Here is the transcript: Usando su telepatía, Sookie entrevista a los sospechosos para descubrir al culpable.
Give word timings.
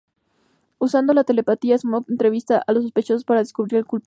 Usando 0.79 1.13
su 1.13 1.23
telepatía, 1.23 1.77
Sookie 1.77 2.11
entrevista 2.11 2.63
a 2.65 2.71
los 2.73 2.81
sospechosos 2.81 3.23
para 3.23 3.41
descubrir 3.41 3.77
al 3.77 3.85
culpable. 3.85 3.99